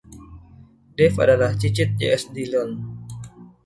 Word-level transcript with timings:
Dave 0.97 1.13
adalah 1.25 1.51
cicit 1.61 1.89
J. 1.97 2.17
S. 2.19 2.23
Dillon. 2.35 2.69